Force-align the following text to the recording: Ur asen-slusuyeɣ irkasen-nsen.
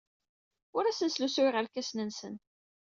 Ur 0.75 0.83
asen-slusuyeɣ 0.85 1.55
irkasen-nsen. 1.57 2.35